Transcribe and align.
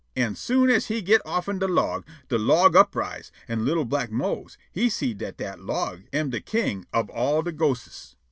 An' 0.15 0.33
soon 0.35 0.71
as 0.71 0.87
he 0.87 1.03
git' 1.03 1.21
offen 1.25 1.59
de 1.59 1.67
log, 1.67 2.07
de 2.27 2.39
log 2.39 2.75
uprise, 2.75 3.31
an' 3.47 3.65
li'l' 3.65 3.85
black 3.85 4.09
Mose 4.11 4.57
he 4.71 4.89
see' 4.89 5.13
dat 5.13 5.37
dat 5.37 5.59
log 5.59 6.01
am 6.11 6.31
de 6.31 6.41
king 6.41 6.87
ob 6.91 7.11
all 7.11 7.43
de 7.43 7.51
ghostes. 7.51 8.15